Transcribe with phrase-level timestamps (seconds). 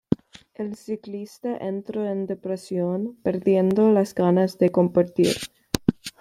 [0.55, 5.35] El ciclista entró en depresión, perdiendo las ganas de competir.